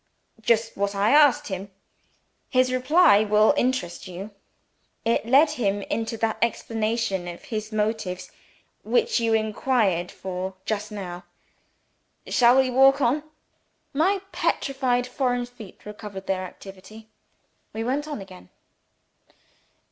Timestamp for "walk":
12.71-12.99